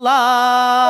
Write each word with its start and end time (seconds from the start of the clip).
love. 0.00 0.87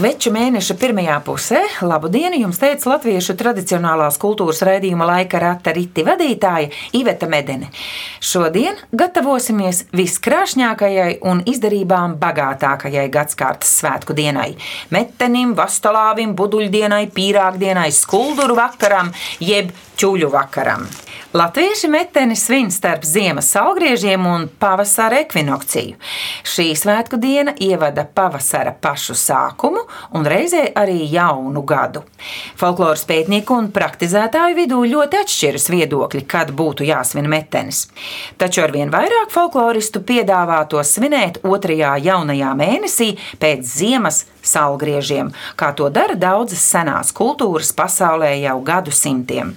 Sveču 0.00 0.30
mēneša 0.32 0.78
pirmajā 0.80 1.18
pusē 1.20 1.58
labu 1.84 2.08
dienu 2.08 2.38
jums 2.40 2.56
teica 2.56 2.88
latviešu 2.94 3.34
tradicionālās 3.36 4.16
kultūras 4.22 4.62
raidījuma 4.64 5.04
laika 5.04 5.36
rata 5.42 5.74
riti 5.76 6.00
vadītāja 6.06 6.70
Iveta 6.96 7.28
Medene. 7.28 7.68
Šodien 8.24 8.80
gatavosimies 8.96 9.82
viskrāšņākajai 9.92 11.18
un 11.28 11.44
izdarībām 11.52 12.16
bagātākajai 12.22 13.04
gadskārtas 13.12 13.74
svētku 13.82 14.16
dienai- 14.16 14.54
metenim, 14.96 15.52
vastalāvim, 15.52 16.32
buduļdienai, 16.32 17.04
pīrāgdienai, 17.12 17.92
skulduru 17.92 18.56
vakaram, 18.56 19.12
jeb 19.38 19.68
ķuļu 20.00 20.32
vakaram. 20.32 20.88
Latvieši 21.32 21.88
meteni 21.88 22.36
svin 22.36 22.70
starp 22.70 23.04
ziemas 23.04 23.50
saulgriežiem 23.54 24.24
un 24.26 24.48
pavasara 24.58 25.20
ekvinokciju. 25.22 25.94
Šī 26.42 26.64
svētku 26.74 27.20
diena 27.22 27.52
ievada 27.62 28.02
pavasara 28.02 28.72
pašu 28.74 29.14
sākumu 29.14 29.84
un 30.18 30.26
reizē 30.26 30.64
arī 30.74 31.04
jaunu 31.12 31.62
gadu. 31.62 32.02
Folkloras 32.58 33.06
pētnieku 33.06 33.60
un 33.62 33.68
praktizētāju 33.70 34.58
vidū 34.58 34.80
ļoti 34.90 35.20
atšķiras 35.20 35.70
viedokļi, 35.70 36.24
kad 36.26 36.50
būtu 36.50 36.88
jāsvin 36.90 37.30
metenis. 37.30 37.84
Taču 38.34 38.64
arvien 38.66 38.90
vairāk 38.90 39.30
folkloristu 39.30 40.02
piedāvā 40.02 40.64
to 40.66 40.82
svinēt 40.82 41.38
otrajā 41.46 41.94
jaunajā 42.10 42.50
mēnesī 42.58 43.12
pēc 43.38 43.62
ziemas 43.70 44.24
saulgriežiem, 44.42 45.30
kā 45.54 45.70
to 45.76 45.86
dara 45.94 46.16
daudzas 46.18 46.62
senās 46.64 47.14
kultūras 47.14 47.70
pasaulē 47.76 48.32
jau 48.40 48.58
gadsimtiem. 48.66 49.54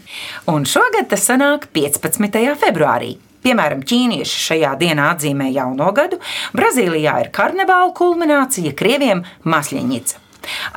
Un 0.51 0.67
šogad 0.69 1.09
tas 1.09 1.25
sanāk 1.29 1.62
15. 1.75 2.57
februārī. 2.63 3.13
Piemēram, 3.43 3.83
ķīnieši 3.83 4.41
šajā 4.47 4.73
dienā 4.79 5.09
atzīmē 5.13 5.49
jauno 5.51 5.91
gadu, 5.95 6.19
Brazīlijā 6.55 7.19
ir 7.25 7.31
karnevāla 7.35 7.91
kulminācija, 7.97 8.71
krieviem 8.79 9.25
masļiņica. 9.43 10.22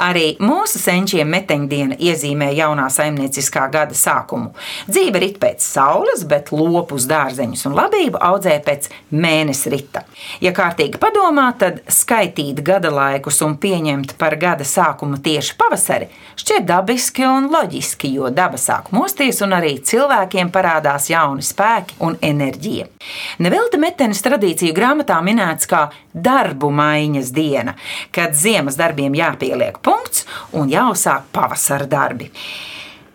Arī 0.02 0.36
mūsu 0.42 0.80
senčiem 0.80 1.28
meteņdiena 1.32 1.98
iezīmē 2.02 2.50
jaunā 2.56 2.86
saimnieciskā 2.92 3.66
gada 3.72 3.96
sākumu. 3.96 4.52
Dzīve 4.88 5.22
rit 5.22 5.40
pēc 5.42 5.64
saules, 5.64 6.24
bet 6.28 6.52
lopus, 6.54 7.06
dārzeņus 7.10 7.66
un 7.68 7.76
labību 7.76 8.20
audzē 8.22 8.58
pēc 8.66 8.88
mēneša 9.10 9.72
rita. 9.72 10.04
Ja 10.44 10.52
kārtīgi 10.56 11.00
padomā, 11.02 11.48
tad 11.58 11.82
skaitīt 11.92 12.62
gada 12.66 12.92
laikus 12.94 13.42
un 13.46 13.56
pieņemt 13.60 14.16
par 14.20 14.36
gada 14.40 14.66
sākumu 14.66 15.20
tieši 15.22 15.56
pavasari 15.60 16.10
šķiet 16.36 16.66
dabiski 16.68 17.26
un 17.26 17.48
loģiski, 17.52 18.12
jo 18.18 18.30
daba 18.34 18.60
sāk 18.60 18.92
mosties 18.94 19.40
un 19.44 19.56
arī 19.56 19.76
cilvēkiem 19.84 20.52
parādās 20.54 21.10
jauni 21.10 21.44
spēki 21.44 21.98
un 22.06 22.18
enerģija. 22.22 22.88
Nevelti 23.42 23.80
metenes 23.80 24.22
tradīciju 24.24 24.74
grāmatā 24.76 25.18
minēts 25.24 25.68
kā 25.70 25.86
darbu 26.12 26.70
maiņas 26.72 27.32
diena, 27.36 27.76
kad 28.14 28.36
ziemas 28.36 28.78
darbiem 28.78 29.16
jāpieliek 29.16 29.55
punkts 29.82 30.26
un 30.52 30.70
jāuzsāk 30.72 31.30
pavasara 31.32 31.88
darbi. 31.90 32.30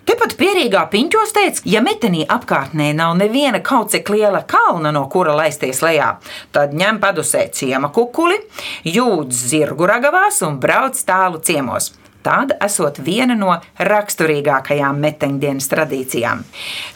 Tepat 0.02 0.34
pierīgā 0.40 0.82
piņķos 0.92 1.34
teica, 1.36 1.62
ja 1.70 1.80
metenī 1.86 2.26
apkārtnē 2.26 2.90
nav 2.98 3.14
neviena 3.20 3.62
kaut 3.64 3.94
cik 3.94 4.10
liela 4.10 4.42
kalna, 4.50 4.90
no 4.92 5.06
kura 5.14 5.36
laisties 5.38 5.84
lejā, 5.86 6.16
tad 6.52 6.74
ņem 6.74 6.98
padusē 7.04 7.46
ciema 7.54 7.92
kukuli, 7.94 8.42
jūdz 8.90 9.46
zirgu 9.54 9.88
ragavās 9.88 10.42
un 10.48 10.58
brauc 10.60 10.98
tālu 11.06 11.40
ciemos. 11.46 11.94
Tāda 12.26 12.58
esot 12.66 13.00
viena 13.04 13.36
no 13.38 13.56
raksturīgākajām 13.82 15.00
meteņdienas 15.06 15.70
tradīcijām. 15.72 16.44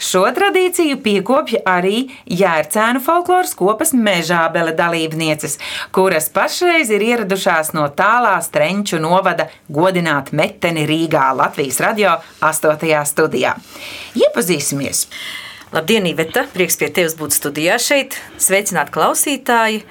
Šo 0.02 0.24
tradīciju 0.36 1.00
piekopja 1.04 1.62
arī 1.70 2.06
Jērcēnu 2.30 3.02
folkloras 3.04 3.54
kopas 3.58 3.94
mežābele 3.96 4.74
dalībnieces, 4.78 5.58
kuras 5.94 6.30
pašreiz 6.34 6.92
ir 6.94 7.06
ieradušās 7.10 7.72
no 7.76 7.88
tālās 7.96 8.52
Trenču 8.54 9.00
novada 9.02 9.48
godināt 9.72 10.32
meteni 10.36 10.86
Rīgā 10.88 11.30
Latvijas 11.36 11.80
radio 11.84 12.18
8. 12.44 13.02
studijā. 13.10 13.56
Iepazīsimies! 14.16 15.06
Labdien, 15.76 16.06
Iveta! 16.08 16.46
Prieks 16.54 16.78
pie 16.80 16.86
tevis 16.88 17.12
būt 17.18 17.34
studijā 17.36 17.74
šeit. 17.76 18.14
Sveicināt 18.40 18.88
klausītāji! 18.94 19.82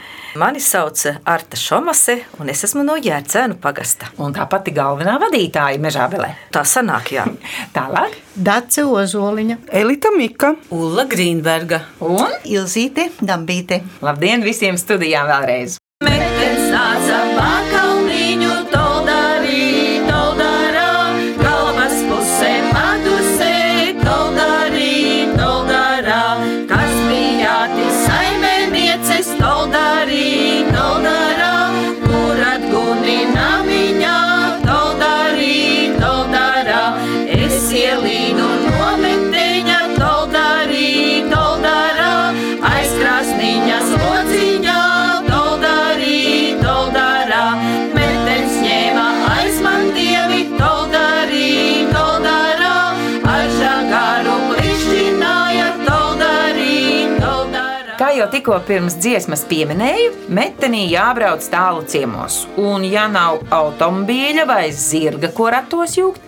Mani 0.41 0.57
sauc 0.57 0.97
Arta 1.29 1.59
Šomase, 1.61 2.15
un 2.41 2.49
es 2.49 2.65
esmu 2.65 2.81
no 2.87 2.95
Jērcēnu 2.97 3.59
pagasta. 3.61 4.09
Un 4.17 4.33
tā 4.33 4.47
pati 4.49 4.73
galvenā 4.73 5.19
vadītāja 5.21 5.77
Mežābelē. 5.85 6.31
Tā 6.49 6.65
sanāk, 6.65 7.13
jā. 7.13 7.27
Tālāk, 7.77 8.17
Dace 8.33 8.89
Ozoliņa, 8.89 9.61
Elita 9.69 10.09
Mika. 10.17 10.55
Ulla 10.73 11.05
Grīnberga. 11.05 11.83
un 12.01 12.33
Ilzīte 12.49 13.11
Dambīte. 13.21 13.83
labdien 14.01 14.41
visiem 14.41 14.81
studijām 14.81 15.29
vēlreiz! 15.29 15.77
Jau 58.25 58.31
tikko 58.33 58.55
pirms 58.65 58.95
dziesmas 58.97 59.43
pieminēju, 59.45 60.13
metenī 60.33 60.85
jābrauc 60.89 61.45
tālu 61.51 61.83
ciemos. 61.85 62.45
Un, 62.57 62.85
ja 62.87 63.05
nav 63.11 63.43
automobīļa 63.53 64.47
vai 64.49 64.71
zirga, 64.73 65.29
ko 65.35 65.51
ratos 65.53 65.93
jūgt, 65.99 66.23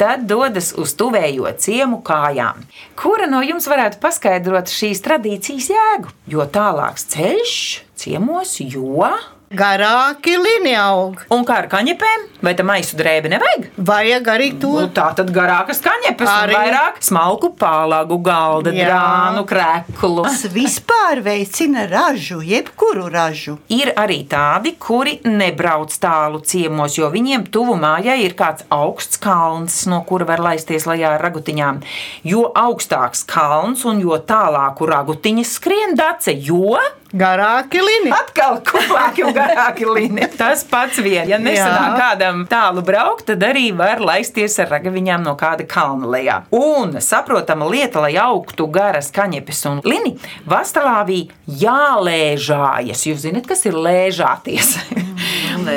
tad 0.00 0.24
dodas 0.30 0.70
uz 0.80 0.94
tuvējo 0.96 1.50
ciemu 1.60 2.00
kājām. 2.06 2.62
Kura 2.96 3.28
no 3.28 3.42
jums 3.44 3.68
varētu 3.68 4.00
paskaidrot 4.00 4.72
šīs 4.72 5.04
tradīcijas 5.04 5.68
jēgu? 5.74 6.14
Jo 6.32 6.48
tālāks 6.48 7.10
ceļš 7.12 7.54
ciemos, 8.00 8.56
jo. 8.64 9.12
Garāki 9.52 10.32
līnija 10.40 10.86
aug. 10.94 11.20
Un 11.34 11.42
kā 11.44 11.58
ar 11.60 11.66
kaņepēm? 11.68 12.22
Vai 12.42 12.54
tam 12.58 12.70
maisu 12.70 12.96
drēbi 12.96 13.28
nevajag? 13.30 13.66
Vajag 13.76 14.28
arī 14.32 14.46
to. 14.58 14.70
Nu, 14.80 14.88
tā 14.94 15.10
tad 15.18 15.28
garākas 15.34 15.82
kaņepes, 15.84 16.26
arī 16.26 16.54
Arī. 16.56 16.70
vairāk 16.70 17.02
smalku 17.04 17.50
pālagu, 17.60 18.16
galda, 18.24 18.72
Jā. 18.72 18.88
drānu, 18.88 19.44
kreklu. 19.46 20.24
Tas 20.26 20.46
vispār 20.54 21.20
veicina 21.22 21.84
ražu, 21.90 22.40
jebkuru 22.42 23.10
ražu. 23.12 23.58
Ir 23.68 23.92
arī 24.00 24.22
tādi, 24.26 24.72
kuri 24.80 25.18
nebrauc 25.28 25.92
tālu 26.02 26.40
ciemos, 26.40 26.96
jo 26.96 27.10
viņiem 27.12 27.44
tuvu 27.52 27.76
mājai 27.76 28.22
ir 28.24 28.34
kāds 28.38 28.64
augsts 28.72 29.20
kalns, 29.22 29.82
no 29.86 30.00
kura 30.08 30.24
var 30.32 30.42
laisties 30.42 30.88
lejā 30.88 31.12
ar 31.18 31.22
ragutiņām. 31.28 31.82
Jo 32.24 32.48
augstāks 32.56 33.26
kalns 33.28 33.84
un 33.84 34.00
jo 34.00 34.16
tālāku 34.18 34.88
ragutiņas 34.88 35.54
skrien 35.60 35.94
dace, 35.94 36.32
jo 36.32 36.80
Garāki 37.12 37.80
līnija. 37.84 38.16
atkal 38.22 38.58
kuplāki 38.64 39.24
un 39.26 39.34
garāki 39.36 39.84
līnija. 39.84 40.30
Tas 40.40 40.62
pats 40.68 41.00
vien. 41.04 41.28
Ja 41.28 41.36
nesanāk 41.40 41.98
kādam 42.00 42.44
tālu 42.48 42.80
braukt, 42.86 43.26
tad 43.28 43.44
arī 43.44 43.66
var 43.76 44.00
laisties 44.00 44.56
ar 44.62 44.70
ragaviņām 44.72 45.26
no 45.26 45.34
kāda 45.40 45.66
kalna 45.68 46.08
lejā. 46.14 46.38
Un 46.56 46.96
saprotama 47.04 47.68
lieta, 47.68 48.00
lai 48.04 48.14
augtu 48.20 48.66
garas 48.72 49.12
kaņepes 49.12 49.60
un 49.68 49.82
lini, 49.84 50.14
vastalāvī 50.48 51.26
jālēžājas. 51.62 53.04
Jūs 53.10 53.26
zināt, 53.26 53.48
kas 53.50 53.66
ir 53.68 53.76
lēžāties? 53.76 54.74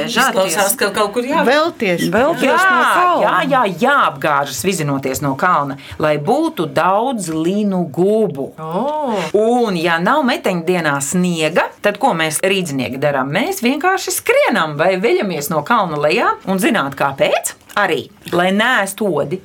Izklausās, 0.06 0.76
ka 0.80 0.90
kaut 0.96 1.14
kur 1.16 1.26
jā. 1.28 1.44
Vēlties. 1.48 2.08
Vēlties 2.14 2.50
Jā, 2.50 2.70
no 2.70 2.86
kalna. 2.96 3.26
jā, 3.26 3.36
jā, 3.52 3.64
jāapgāžas 3.86 4.64
vizinoties 4.66 5.22
no 5.26 5.34
kalna, 5.40 5.78
lai 6.02 6.16
būtu 6.18 6.68
daudz 6.76 7.30
līnu 7.34 7.84
gūbu. 7.96 8.48
Oh. 8.62 9.20
Un, 9.36 9.78
ja 9.80 9.98
nav 10.02 10.24
meteņdienā 10.28 10.96
sniega, 11.02 11.70
tad 11.86 12.00
ko 12.02 12.14
mēs 12.18 12.40
rīznieki 12.44 13.00
darām? 13.02 13.32
Mēs 13.36 13.62
vienkārši 13.66 14.14
skrienam 14.16 14.78
vai 14.80 14.96
veļamies 15.02 15.52
no 15.54 15.62
kalna 15.68 16.00
lejā 16.00 16.36
un 16.50 16.62
zināt, 16.62 16.96
kāpēc? 17.00 17.56
Arī, 17.76 18.06
lai 18.32 18.52
nēstu 18.56 19.10
odi. 19.20 19.42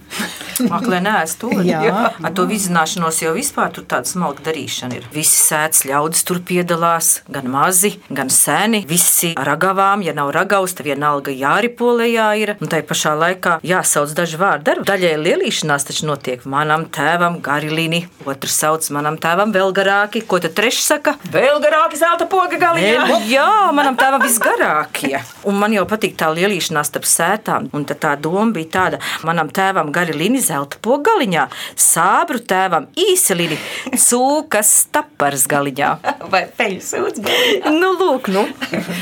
Ak, 0.69 0.85
lai 0.91 1.01
nē, 1.01 1.15
es 1.25 1.37
to 1.41 1.49
Jā. 1.65 2.11
Ar 2.21 2.33
to 2.37 2.45
vizināšanos 2.49 3.21
jau 3.23 3.33
vispār 3.37 3.71
tur 3.75 3.85
tāda 3.89 4.09
smalka 4.09 4.45
darīšana 4.49 4.99
ir. 4.99 5.07
Visi 5.15 5.39
sēdz 5.41 5.85
ļaudis 5.89 6.25
tur 6.29 6.41
piedalās, 6.47 7.23
gan 7.33 7.49
mazi, 7.53 7.95
gan 8.13 8.31
seni. 8.33 8.83
Visi 8.89 9.33
ar 9.39 9.49
ragavām, 9.55 10.05
ja 10.05 10.15
nav 10.17 10.33
ragavs, 10.37 10.75
tad 10.77 10.89
vienalga 10.89 11.33
jāripolējā 11.33 12.29
ir. 12.43 12.55
Un 12.61 12.71
tai 12.73 12.83
pašā 12.87 13.15
laikā 13.19 13.57
jāsauc 13.67 14.13
daži 14.17 14.41
vārdi. 14.41 14.75
Ar 14.75 14.83
daļai 14.91 15.15
lielīšanās 15.25 15.89
taču 15.89 16.09
notiek 16.11 16.45
manam 16.51 16.87
tēvam 16.93 17.41
garilini, 17.45 18.03
otrs 18.29 18.59
sauc 18.61 18.91
manam 18.95 19.17
tēvam 19.21 19.55
vēl 19.57 19.75
garāki. 19.77 20.25
Ko 20.29 20.43
tad 20.43 20.57
trešs 20.59 20.91
saka? 20.93 21.17
Vēl 21.33 21.61
garāki 21.65 22.01
zelta 22.01 22.29
poga 22.31 22.61
galiņā. 22.61 23.07
Nē, 23.09 23.21
jā, 23.31 23.49
manam 23.77 23.97
tēvam 24.01 24.25
visgarākie. 24.25 25.17
Un 25.49 25.61
man 25.61 25.75
jau 25.77 25.87
patīk 25.89 26.19
tā 26.21 26.31
lielīšanās 26.37 26.93
starp 26.93 27.09
sētām. 27.09 27.71
Un 27.77 27.89
tad 27.89 28.03
tā 28.05 28.15
doma 28.23 28.51
bija 28.57 28.71
tāda, 28.77 29.01
manam 29.27 29.51
tēvam 29.53 29.91
gari 29.95 30.15
līni 30.17 30.41
zelta 30.45 30.79
pogaliņā, 30.85 31.47
sābru 31.81 32.41
tēvam 32.41 32.89
īsi 32.99 33.37
līni, 33.39 33.59
cūkas 33.97 34.71
stapars 34.85 35.47
galiņā. 35.51 35.91
Vai 36.33 36.45
peļu 36.57 36.81
sūds 36.85 37.23
galiņā. 37.25 37.75
Nu, 37.81 37.93
lūk, 38.01 38.29
nu, 38.33 38.45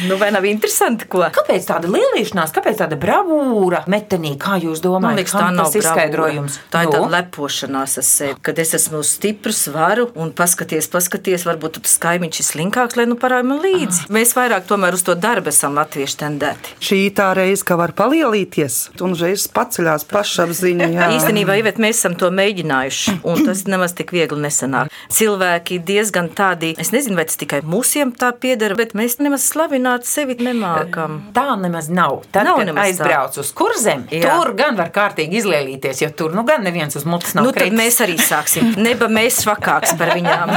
nu 0.08 0.16
vai 0.20 0.30
nav 0.34 0.44
interesanti, 0.48 1.06
ko? 1.10 1.24
Kāpēc 1.34 1.66
tāda 1.68 1.90
lielīšanās, 1.92 2.52
kāpēc 2.56 2.78
tāda 2.80 2.96
bravūra 3.00 3.82
metenī, 3.90 4.34
kā 4.40 4.56
jūs 4.62 4.82
domājat? 4.84 5.04
Man 5.08 5.18
liekas, 5.20 5.34
tā 5.36 5.48
nav 5.54 5.68
tas 5.68 5.78
izskaidrojums. 5.82 6.58
Tā 6.72 6.84
ir 6.84 6.88
Nu? 6.88 6.94
tāda 6.94 7.10
lepošanās 7.12 7.98
ar 8.00 8.04
sevi, 8.06 8.36
kad 8.44 8.58
es 8.62 8.72
esmu 8.78 9.02
stiprs, 9.04 9.66
varu 9.74 10.06
un 10.18 10.30
paskaties, 10.36 10.88
paskaties, 10.92 11.44
varbūt 11.48 11.80
tas 11.84 11.98
kaimiņš 12.00 12.40
ir 12.42 12.46
slinkāks, 12.48 12.96
lai 12.98 13.04
nu 13.10 13.18
parāda 13.20 13.44
man 13.50 13.60
līdzi. 13.64 14.06
Mēs 14.14 14.32
vairāk 14.38 14.64
tomēr 14.70 14.96
uz 14.96 15.04
to 15.04 15.16
darbu 15.18 15.52
esam 15.52 15.76
latvieši 15.78 16.18
tendēti. 16.22 16.76
Šī 16.84 17.00
tā 17.18 17.30
reize, 17.36 17.64
ka 17.68 17.76
var 17.80 17.92
palielīties, 17.98 18.78
un 19.08 19.16
uzreiz 19.16 19.46
paceļās 19.56 20.04
pašapziņa. 20.10 20.88
jā. 20.94 21.08
Īstenībā, 21.16 21.56
ja 21.58 21.72
mēs 21.80 21.98
esam 22.02 22.14
to 22.20 22.28
mēģinājuši, 22.34 23.18
un 23.28 23.42
tas 23.48 23.64
nemaz 23.70 23.94
tik 23.98 24.12
viegli 24.14 24.38
nesanāk. 24.44 24.92
Cilvēki 25.12 25.80
diezgan 25.88 26.28
tādi, 26.36 26.74
es 26.80 26.92
nezinu, 26.94 27.16
vai 27.18 27.24
tas 27.28 27.38
tikai 27.40 27.62
mūsiem 27.66 28.12
tā 28.18 28.30
pieder, 28.36 28.74
bet 28.78 28.92
mēs 28.98 29.18
nemaz 29.22 29.46
slavināt 29.48 30.06
sevi 30.08 30.36
nemākam. 30.42 31.18
Tā 31.36 31.56
nemaz 31.60 31.88
nav. 31.90 32.22
Tad, 32.32 32.44
Nav 32.48 32.60
kad 32.60 32.68
nemaz 32.70 32.84
tā. 32.84 32.88
aizbrauc 32.92 33.38
uz 33.40 33.50
kurzem, 33.56 34.04
Jā. 34.12 34.22
tur 34.38 34.52
gan 34.58 34.76
var 34.78 34.90
kārtīgi 34.94 35.40
izlielīties, 35.40 36.02
jo 36.04 36.10
tur 36.16 36.34
nu 36.36 36.44
gan 36.48 36.62
neviens 36.66 36.94
uz 36.98 37.06
mutes 37.08 37.34
nav 37.36 37.46
Nu, 37.48 37.52
tad 37.54 37.64
kritis. 37.68 37.78
mēs 37.78 38.00
arī 38.04 38.16
sāksim. 38.20 38.72
Neba 38.88 39.08
mēs 39.12 39.40
švakāks 39.44 39.94
par 39.98 40.12
viņām. 40.16 40.52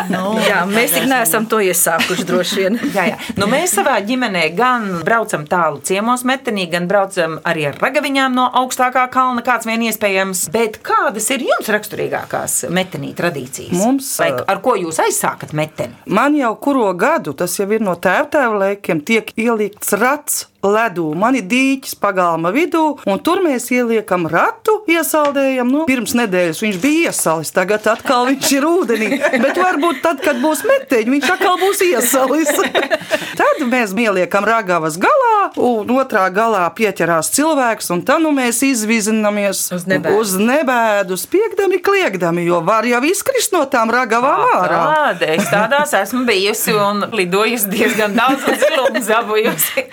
Jā, 0.48 0.62
mēs 0.70 0.96
tik 0.98 1.08
neesam 1.10 1.48
to 1.52 1.62
iesākuši 1.64 2.28
droši 2.28 2.60
vien. 2.62 2.80
Jā, 2.96 3.06
jā. 3.14 3.18
Nu, 3.40 3.48
mēs 3.52 3.76
savā 3.78 3.96
ģimenē 4.06 4.44
gan 4.58 4.88
braucam 5.08 5.46
tālu 5.50 5.80
ciemos 5.88 6.26
metenī, 6.28 6.66
gan 6.72 6.88
braucam 6.92 7.38
arī 7.48 7.68
ar 7.72 7.78
ragaviņām 7.82 8.36
no 8.36 8.41
augstākā 8.62 9.06
kalna, 9.14 9.44
kāds 9.46 9.68
vien 9.70 9.84
iespējams. 9.88 10.46
Bet 10.54 10.80
kādas 10.86 11.30
ir 11.34 11.46
jums 11.48 11.72
raksturīgākās 11.74 12.58
metenī 12.74 13.14
tradīcijas? 13.18 13.74
Mums, 13.78 14.14
Vai 14.22 14.32
ar 14.40 14.62
ko 14.64 14.76
jūs 14.80 15.02
aizsākat 15.04 15.56
meteni? 15.58 15.98
Man 16.06 16.38
jau 16.40 16.54
kuro 16.62 16.90
gadu, 16.98 17.36
tas 17.38 17.58
jau 17.60 17.70
ir 17.72 17.84
no 17.84 17.98
tēva 18.00 18.66
laikiem, 18.66 19.04
tiek 19.06 19.34
ielikts 19.40 19.94
rats. 20.00 20.46
Ledū 20.62 21.08
man 21.18 21.34
ir 21.34 21.48
dīķis 21.50 21.96
pagalma 21.98 22.52
vidū, 22.54 22.84
un 23.10 23.22
tur 23.26 23.40
mēs 23.42 23.72
ieliekam 23.74 24.28
ratu, 24.30 24.76
iesaldējam. 24.94 25.72
Nu, 25.74 25.86
pirms 25.90 26.14
nedēļas 26.20 26.62
viņš 26.62 26.78
bija 26.84 27.10
iesalis, 27.10 27.50
tagad 27.56 27.88
atkal 27.90 28.28
viņš 28.30 28.52
ir 28.60 28.68
ūdenī. 28.70 29.10
Bet 29.42 29.58
varbūt 29.58 30.04
tad, 30.06 30.22
kad 30.22 30.38
būs 30.44 30.62
meteņi, 30.70 31.10
viņš 31.16 31.32
atkal 31.34 31.58
būs 31.62 31.82
iesalis. 31.88 32.54
tad 33.42 33.64
mēs 33.72 33.96
ieliekam 33.98 34.46
ragavas 34.46 35.00
galā, 35.02 35.50
un 35.58 35.90
otrā 35.98 36.28
galā 36.34 36.68
pieķerās 36.78 37.34
cilvēks, 37.34 37.90
un 37.96 38.06
tad 38.06 38.22
nu, 38.22 38.31
mēs 38.36 38.62
izvizinamies 38.66 39.64
Uz 39.76 39.86
nebēdu. 39.90 40.18
uz 40.22 40.34
nebēdu, 40.40 41.18
spiegdami, 41.18 41.80
kliegdami, 41.84 42.46
jo 42.48 42.60
var 42.66 42.86
jau 42.86 43.02
izkrist 43.08 43.54
no 43.56 43.64
tām 43.72 43.90
ragavām 43.94 44.44
ārā. 44.58 44.82
Tāda, 44.92 45.30
es 45.38 45.50
tādās 45.52 45.94
esmu 45.98 46.24
bijusi 46.28 46.74
un 46.78 47.06
lidojusi 47.12 47.70
diezgan 47.72 48.16
daudz 48.18 48.46
un 48.48 48.58
zilumu 48.62 49.02
zabojusi. 49.08 49.86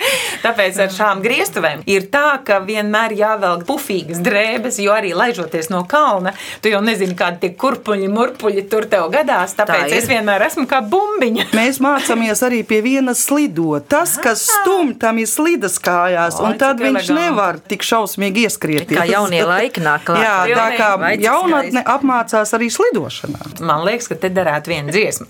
Tāpēc 0.44 0.78
ar 0.84 0.92
šām 0.94 1.22
griestuvēm 1.24 1.82
ir 1.90 2.06
tā, 2.12 2.38
ka 2.44 2.60
vienmēr 2.64 3.14
jāvelk 3.18 3.64
pufīgas 3.68 4.20
drēbes, 4.24 4.78
jo 4.82 4.92
arī 4.94 5.14
laižoties 5.16 5.70
no 5.72 5.82
kalna, 5.88 6.32
tu 6.62 6.70
jau 6.72 6.80
nezini, 6.84 7.16
kādi 7.18 7.40
tie 7.46 7.52
kurpuļi, 7.58 8.08
murpuļi 8.12 8.66
tur 8.70 8.86
tev 8.90 9.08
gadās. 9.14 9.56
Tāpēc 9.58 9.88
ir. 9.90 9.96
es 9.98 10.06
vienmēr 10.10 10.44
esmu 10.46 10.66
kā 10.70 10.80
bumbiņa. 10.84 11.48
Mēs 11.56 11.80
mācāmies 11.82 12.42
arī 12.46 12.62
pie 12.68 12.82
vienas 12.84 13.24
slidot. 13.26 13.86
Tas, 13.88 14.16
kas 14.20 14.44
stumj, 14.48 14.94
tam 15.00 15.18
ir 15.18 15.26
slidas 15.30 15.78
kājās, 15.82 16.36
Ai, 16.38 16.44
un 16.52 16.58
tad 16.60 16.78
viņš 16.82 17.08
eleganti. 17.08 17.16
nevar 17.18 17.58
tik 17.68 17.82
šausmīgi 17.82 18.27
ieskrieties. 18.36 18.98
Kā 18.98 19.04
jaunie 19.08 19.44
laiki 19.46 19.80
nāk 19.84 20.04
klāt. 20.08 20.24
Jā, 20.24 20.56
tā 20.58 20.68
kā 20.78 20.90
Vaicis 21.00 21.24
jaunatne 21.24 21.82
apmācās 21.96 22.54
arī 22.58 22.68
slidošanā. 22.72 23.38
Man 23.60 23.84
liekas, 23.88 24.08
ka 24.12 24.14
te 24.20 24.28
derētu 24.34 24.74
viena 24.74 24.90
dziesma. 24.92 25.26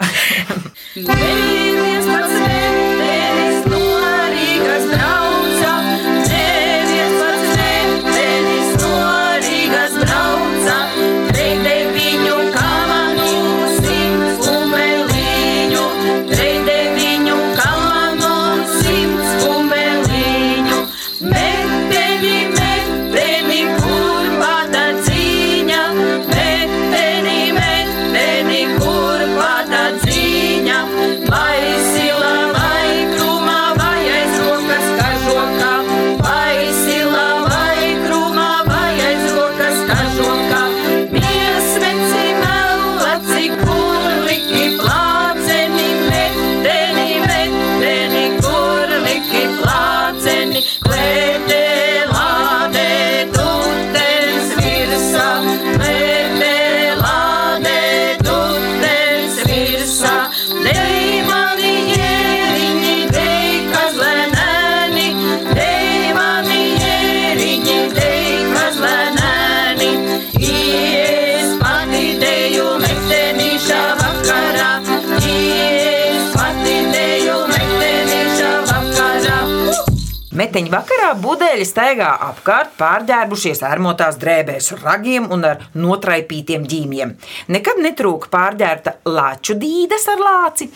Meteņa 80.39 80.71
vakarā 80.71 81.09
budeļi 81.19 81.65
staigā 81.67 82.09
apkārt, 82.29 82.77
pārģērbušies 82.79 83.63
ārmotās 83.67 84.19
drēbēs, 84.23 84.69
ragiem 84.85 85.25
un 85.35 85.43
ar 85.49 85.65
notraipītiem 85.75 86.67
ģīmiem. 86.69 87.15
Nekad 87.51 87.81
netrūka 87.83 88.31
pārģērta 88.31 88.93
lāču 89.09 89.57
dīdas 89.59 90.07
ar 90.13 90.23
lāci. 90.23 90.69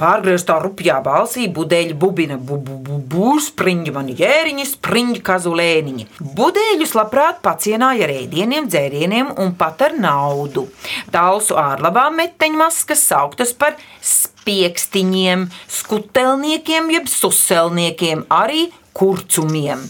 Pārgrieztā 0.00 0.56
rupjā 0.64 1.00
balsī 1.04 1.50
budeļi 1.52 1.98
bubina 2.00 2.38
bu, 2.40 2.56
bu, 2.64 2.78
bu, 2.86 3.00
bu, 3.12 3.34
spriņķi 3.44 3.94
mani 3.98 4.16
jēriņi, 4.22 4.66
spriņķi 4.72 5.24
kazulēniņi. 5.28 6.08
Budeļus 6.40 6.96
labprāt 6.96 7.44
pacienāja 7.44 8.08
ar 8.08 8.16
ēdieniem, 8.22 8.72
dzērieniem 8.72 9.34
un 9.42 9.52
pat 9.60 9.84
ar 9.90 10.00
naudu. 10.00 10.68
Talsu 11.12 11.60
ārlabām 11.60 12.16
meteņu 12.22 12.62
maskas 12.62 13.04
sauktas 13.10 13.52
par 13.52 13.76
spiekstiņiem, 14.00 15.48
skutelniekiem 15.68 16.94
jeb 16.94 17.10
suselniekiem, 17.10 18.24
arī 18.32 18.70
kurcumiem. 19.00 19.80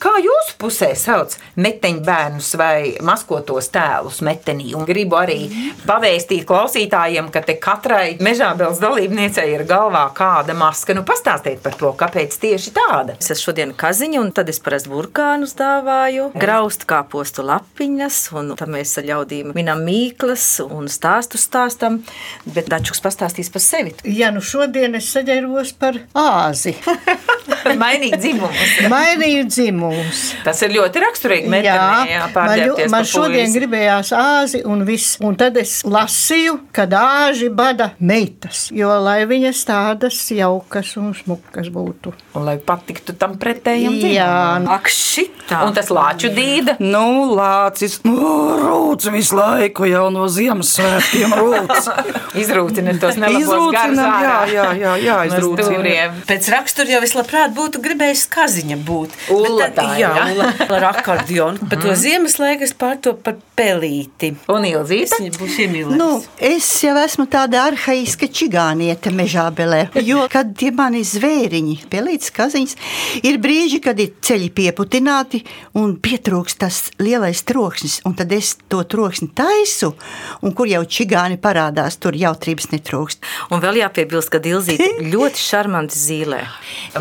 Kā 0.00 0.12
jūsu 0.22 0.54
pusē 0.60 0.90
sauc 0.98 1.34
meteņu 1.58 2.02
bērnus 2.06 2.52
vai 2.60 2.94
maskotos 3.02 3.70
tēlus 3.74 4.20
metenī? 4.26 4.70
Un 4.78 4.86
gribu 4.86 5.18
arī 5.18 5.40
pavēstīt 5.88 6.46
klausītājiem, 6.48 7.32
ka 7.34 7.42
te 7.46 7.56
katrai 7.62 8.14
mežābels 8.22 8.78
dalībniecei 8.82 9.48
ir 9.56 9.64
galvā 9.68 10.04
kāda 10.14 10.54
maska. 10.56 10.94
Nu, 10.94 11.02
pastāstiet 11.08 11.62
par 11.64 11.74
to, 11.80 11.90
kāpēc 11.98 12.36
tieši 12.44 12.74
tāda. 12.76 13.16
Es 13.18 13.32
esmu 13.34 13.50
šodien 13.50 13.74
kaziņa, 13.74 14.20
un 14.22 14.30
tad 14.36 14.52
es 14.52 14.62
parasti 14.62 14.92
burkānus 14.92 15.56
dāvāju, 15.58 16.30
graustu 16.38 16.86
kāpostu 16.90 17.42
lapiņas, 17.48 18.20
un 18.38 18.54
tad 18.60 18.70
mēs 18.70 18.94
ar 19.00 19.08
ļaudīm 19.10 19.54
minam 19.56 19.82
mīklas 19.86 20.46
un 20.68 20.86
stāstu 20.92 21.40
stāstam, 21.40 22.02
bet 22.46 22.70
Dačuks 22.70 23.02
pastāstīs 23.02 23.50
par 23.50 23.64
sevi. 23.64 23.96
Ja 24.06 24.30
nu 24.30 24.44
šodien 24.44 24.94
es 24.94 25.10
saģēros 25.10 25.74
par 25.80 25.98
āzi, 26.14 26.76
Mainīt 27.80 28.16
dzimumus. 28.60 28.90
Mainīju 28.92 29.44
dzimumus. 29.48 30.22
Tas 30.44 30.62
ir 30.66 30.74
ļoti 30.74 31.02
raksturīgi. 31.04 31.48
Jā, 31.48 31.52
meitenei, 31.54 32.14
jā, 32.14 32.26
man, 32.34 32.90
man 32.94 33.08
šodien 33.08 33.54
gribējās 33.54 34.12
āzi 34.16 34.62
un 34.68 34.84
viss. 34.88 35.18
Un 35.24 35.36
tad 35.40 35.58
es 35.60 35.80
lasīju, 35.88 36.56
kad 36.76 36.92
āži 36.96 37.50
bada 37.54 37.90
meitas, 37.98 38.68
jo 38.74 38.90
lai 39.02 39.22
viņas 39.30 39.62
tādas 39.68 40.20
jaukas 40.34 40.94
un 41.00 41.12
smukas 41.16 41.70
būtu. 41.72 42.14
Un 42.38 42.46
lai 42.48 42.56
patiktu 42.62 43.14
tam 43.18 43.36
pretējam 43.40 43.96
Jā, 43.96 44.00
dzimumam. 44.00 44.68
Ak, 44.76 44.90
šitā! 44.92 45.62
Un 45.66 45.74
tas 45.76 45.90
lāču 45.92 46.30
dīda. 46.34 46.76
Nu, 46.82 47.30
lācis, 47.36 47.98
nu, 48.06 48.16
rūc 48.60 49.08
visu 49.14 49.38
laiku 49.38 49.88
jau 49.90 50.06
no 50.14 50.28
Ziemassvētkiem 50.30 51.34
rūc. 51.36 51.90
Izrūcina 52.40 52.94
tos 53.02 53.18
nelabos 53.20 53.72
garus 53.74 53.98
jā, 54.00 54.10
ārā. 54.10 54.36
jā, 54.50 54.66
jā, 54.78 54.94
jā, 55.02 55.18
izrūcinam. 55.30 55.80
stūriem. 55.80 56.20
Pēc 56.30 56.50
rakstura 56.54 56.94
jau 56.96 57.02
es 57.06 57.16
labprāt 57.18 57.54
būtu 57.56 57.82
gribējis 57.84 58.26
kaziņa 58.40 58.80
būt. 58.88 59.14
Bet 59.28 59.52
tad- 59.60 59.76
tā 59.76 59.86
jā, 60.00 60.10
jā. 60.16 60.26
Ulla 60.32 60.48
ar 60.80 60.88
akordionu. 60.94 61.68
Bet 61.70 61.84
to 61.84 61.94
ziemas 61.98 62.38
laiku 62.40 62.64
es 62.66 62.72
pārto 62.76 63.14
par 63.20 63.36
pelīti. 63.58 64.32
Un 64.50 64.64
ilzīte. 64.64 65.18
Viņa 65.20 65.36
būs 65.36 65.56
iemīlēta. 65.64 65.98
Nu, 66.00 66.08
es 66.40 66.66
jau 66.82 66.94
esmu 67.00 67.26
tāda 67.30 67.66
arhaiska 67.68 68.28
čigāniete 68.32 69.12
mežābelē. 69.12 69.82
Jo, 70.06 70.24
kad 70.32 70.54
tie 70.58 70.70
mani 70.74 71.02
zvēriņi, 71.04 71.76
pelītas 71.92 72.32
kaziņas, 72.36 72.76
ir 73.26 73.36
brīži, 73.42 73.80
kad 73.84 74.00
ir 74.00 74.14
ceļi 74.24 74.48
pieputināti 74.56 75.42
un 75.76 75.92
pietrūks 76.00 76.56
tas 76.60 76.78
lielais 77.02 77.42
troksnis, 77.46 77.98
un 78.08 78.16
tad 78.18 78.32
es 78.32 78.54
to 78.72 78.80
troksni 78.88 79.28
taisu, 79.36 79.92
un 80.40 80.54
kur 80.56 80.70
jau 80.70 80.80
čigāni 80.88 81.36
parādās, 81.40 81.98
tur 82.00 82.16
jautrības 82.16 82.70
netrūkst. 82.72 83.20
Un 83.52 83.60
vēl 83.62 83.82
jāpiebilst, 83.82 84.32
ka 84.32 84.40
Dilzīte 84.40 84.88
ļoti 85.12 85.44
šarmanti 85.44 86.00
zīlē. 86.00 86.40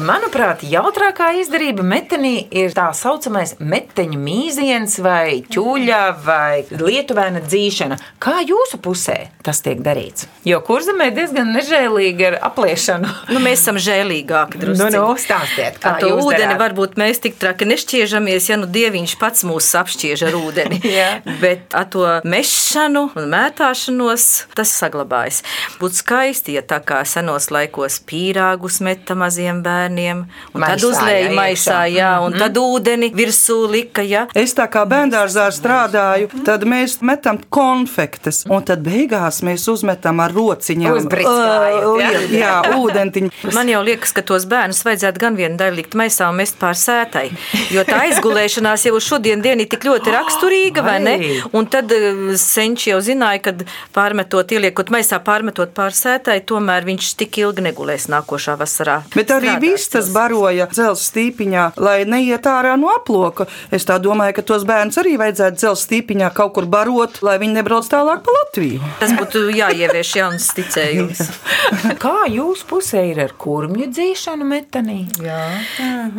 Manuprāt, 0.03 0.65
jautrākā 0.67 1.28
izdarība 1.37 1.83
metenī 1.85 2.47
ir 2.55 2.73
tā 2.75 2.87
saucamais 2.95 3.55
meteņu 3.59 4.19
mīziens 4.19 4.97
vai 5.03 5.41
ķūļa 5.51 5.99
vai 6.25 6.63
lietuvēna 6.71 7.41
dzīšana. 7.45 7.97
Kā 8.23 8.39
jūsu 8.45 8.79
pusē 8.83 9.17
tas 9.45 9.61
tiek 9.65 9.81
darīts? 9.85 10.27
Jo 10.47 10.61
kurzemē 10.65 11.09
diezgan 11.15 11.51
nežēlīgi 11.55 12.27
ar 12.29 12.37
apliešanu. 12.49 13.09
Nu, 13.33 13.41
mēs 13.43 13.63
esam 13.63 13.79
žēlīgāki. 13.81 14.61
Nu, 14.63 14.89
nu, 14.93 15.03
stāstiet, 15.19 15.79
kā 15.81 15.95
Ar 15.95 16.03
to 16.03 16.11
ūdeni 16.17 16.45
darāt? 16.47 16.61
varbūt 16.63 16.97
mēs 17.01 17.21
tik 17.23 17.37
traki 17.41 17.67
nešķiežamies, 17.69 18.49
ja 18.51 18.59
nu 18.61 18.69
dieviņš 18.69 19.15
pats 19.21 19.45
mūs 19.47 19.69
apšķiež 19.79 20.25
ar 20.29 20.37
ūdeni. 20.39 20.81
Bet 21.43 21.75
ar 21.77 21.89
to 21.91 22.05
mešanu 22.23 23.09
un 23.19 23.29
mētāšanos 23.33 24.27
tas 24.57 24.73
saglabājas. 24.79 25.41
Būtu 25.81 26.01
skaisti, 26.01 26.55
ja 26.57 26.63
tā 26.65 26.79
kā 26.85 27.01
senos 27.07 27.49
laikos 27.53 27.99
pīrāgus 28.09 28.79
meta 28.85 29.17
maziem 29.19 29.61
bērniem, 29.65 30.23
un 30.53 30.63
Maisā, 30.63 30.75
tad 30.75 30.85
uzlēja 30.89 31.18
jā, 31.27 31.33
maisā, 31.35 31.79
jā, 31.91 32.11
un 32.23 32.35
tad 32.39 32.57
ūdeni 32.59 33.11
virsū 33.15 33.57
lika, 33.71 34.03
jā. 34.05 34.25
Es 34.37 34.55
tā 34.57 34.67
kā 34.71 34.85
bērngārzā 34.89 35.49
strādāju, 35.55 36.29
tad 36.47 36.65
mēs 36.69 36.99
metam 37.05 37.39
konfektes, 37.53 38.45
un 38.49 38.63
tad 38.65 38.83
beigās 38.85 39.41
mēs 39.45 39.67
uzmetam 39.71 40.21
ar 40.23 40.33
rociņām. 40.35 40.99
Uzbrickājat, 40.99 41.85
Ā, 41.85 41.99
jā? 42.01 42.11
jā, 42.33 42.53
ūdentiņu. 42.79 43.31
Man 43.55 43.71
jau 43.71 43.81
liekas, 43.85 44.13
ka 44.15 44.23
tos 44.25 44.47
bērnus 44.49 44.81
vajadzētu 44.87 45.23
gan 45.23 45.37
vienu 45.39 45.59
daļu 45.59 45.79
likt 45.81 45.97
maisā 45.99 46.29
un 46.31 46.39
mest 46.39 46.59
pār 46.61 46.77
sētai. 46.79 47.27
Jo 47.73 47.83
tā 47.87 48.03
aizgulēšanās 48.07 48.87
jau 48.87 48.95
uz 48.97 49.07
šodien 49.07 49.43
dienu 49.43 49.65
ir 49.65 49.71
tik 49.71 49.85
ļoti 49.87 50.13
raksturīga, 50.15 50.85
vai 50.85 50.97
ne? 51.03 51.15
Un 51.55 51.67
tad 51.71 51.91
senči 52.39 52.93
jau 52.93 52.99
zināja, 53.03 53.43
ka 53.49 53.55
pārmetot, 53.95 54.51
ieliekot 54.55 54.91
maisā, 54.93 55.19
pārmetot 55.23 55.73
pār 55.77 55.95
sētai, 55.95 56.39
tomēr 56.49 56.87
viņš 56.87 57.13
tik 57.19 57.41
ilgi 57.43 57.65
negulēs 57.69 58.09
nākošā 58.11 58.57
vasarā. 58.59 59.01
Bet 59.15 59.33
arī 59.35 59.55
viss 59.61 59.91
tas 59.93 60.09
baroja 60.13 60.69
dzelzceļa 60.71 61.08
stīpiņā, 61.09 61.65
lai 61.81 61.97
neiet 62.07 62.47
ārā 62.49 62.77
no 62.79 62.93
aploka. 62.93 63.49
Es 63.75 63.87
tā 63.89 63.99
domāju, 64.01 64.39
ka 64.39 64.47
tos 64.53 64.65
bērnus 64.69 65.01
arī 65.01 65.17
vajadzētu 65.19 65.59
dzelzceļa 65.59 65.87
stīpiņā 65.89 66.29
kaut 66.37 66.53
kur 66.55 66.67
barot, 66.69 67.19
lai 67.25 67.37
viņi 67.41 67.57
nebrauc 67.57 67.87
tālāk 67.89 68.21
pa 68.25 68.33
Latviju. 68.35 68.81
Tas 69.01 69.13
būtu 69.17 69.47
jāievieš 69.55 70.11
jauns 70.19 70.49
ticējums. 70.57 71.21
Kā 72.03 72.27
jūsu 72.29 72.67
pusē 72.69 73.03
ir 73.09 73.21
ar 73.23 73.33
kurmju 73.39 73.89
dzīšanu 73.89 74.47
metenī? 74.47 74.99
Jā. 75.23 75.39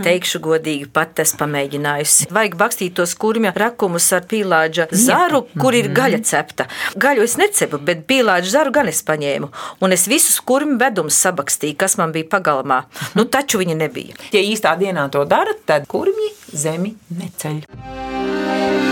Teikšu 0.03 0.41
godīgi, 0.45 0.89
pat 0.93 1.23
es 1.23 1.35
pamēģinājusi. 1.39 2.31
Vajag 2.35 2.57
bakstīt 2.61 2.97
tos 2.99 3.15
kurmja 3.21 3.53
rakumus 3.57 4.09
ar 4.17 4.27
pīlāģa 4.31 4.89
zaru, 4.97 5.45
kur 5.61 5.77
ir 5.77 5.91
gaļa 5.95 6.23
cepta. 6.27 6.67
Gaļu 7.01 7.27
es 7.27 7.37
necepu, 7.41 7.81
bet 7.85 8.07
pīlāģa 8.11 8.55
zaru 8.57 8.75
gan 8.75 8.91
es 8.91 9.03
paņēmu. 9.07 9.51
Un 9.85 9.97
es 9.97 10.09
visus 10.11 10.41
kurmju 10.45 10.81
vedumus 10.81 11.19
sabakstīju, 11.23 11.79
kas 11.81 11.97
man 12.01 12.15
bija 12.17 12.31
pagalmā. 12.33 12.83
Nu, 13.19 13.27
taču 13.31 13.61
viņi 13.63 13.79
nebija. 13.79 14.19
Ja 14.35 14.43
īstā 14.45 14.75
dienā 14.81 15.09
to 15.13 15.25
dara, 15.29 15.55
tad 15.67 15.87
kurmji 15.91 16.33
zemi 16.57 16.97
neceļ. 17.21 18.90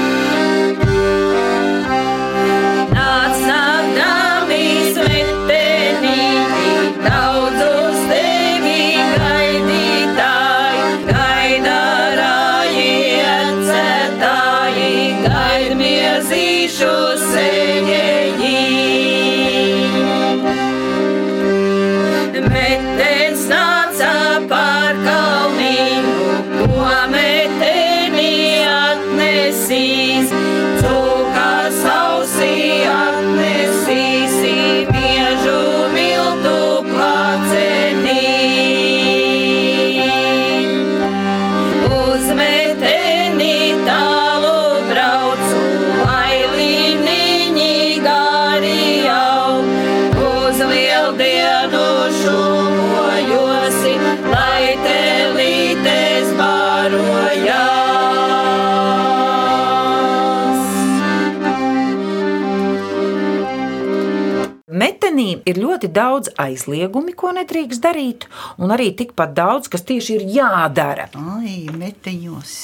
Ir 65.49 65.61
ļoti 65.63 65.91
daudz 65.95 66.33
aizliegumi, 66.41 67.15
ko 67.19 67.33
nedrīkst 67.37 67.83
darīt, 67.85 68.29
un 68.61 68.73
arī 68.75 68.91
tikpat 68.99 69.35
daudz, 69.37 69.71
kas 69.73 69.85
tieši 69.89 70.19
ir 70.19 70.27
jādara. 70.39 71.09
Ai, 71.19 71.69
meteņos 71.73 72.55